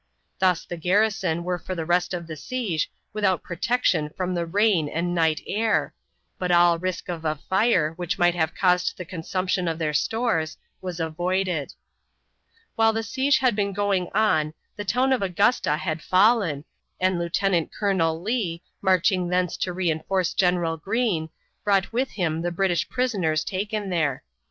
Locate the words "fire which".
7.35-8.17